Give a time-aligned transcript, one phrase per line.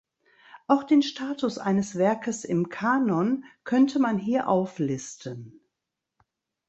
[0.65, 5.61] Auch den Status eines Werkes im Kanon könnte man hier auflisten.